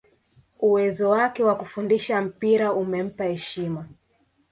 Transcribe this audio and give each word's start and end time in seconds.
uwezo 0.61 1.09
wake 1.09 1.43
wa 1.43 1.55
kufundisha 1.55 2.21
mpira 2.21 2.73
umempa 2.73 3.23
heshima 3.23 3.87